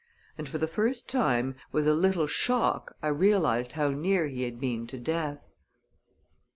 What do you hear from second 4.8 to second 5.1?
to